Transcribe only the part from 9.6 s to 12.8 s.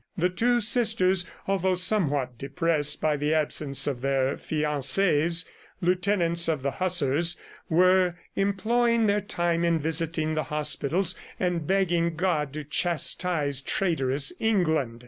in visiting the hospitals and begging God to